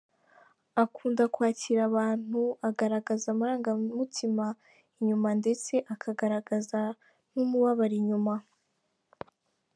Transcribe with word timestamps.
Akunda 0.83 1.23
kwakira 1.33 1.81
abantu, 1.89 2.41
agaragaza 2.69 3.25
amarangamutima 3.31 4.45
inyuma 4.99 5.29
ndetse 5.39 5.73
akagaragaza 5.93 6.79
n’umubabaro 7.33 7.95
inyuma. 8.01 8.35